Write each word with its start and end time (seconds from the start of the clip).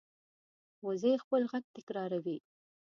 وزې 0.87 1.13
خپل 1.23 1.41
غږ 1.51 1.63
تکراروي 1.75 2.37